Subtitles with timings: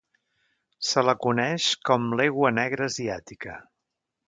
[0.91, 3.57] Se la coneix com l'Egua negra asiàtica.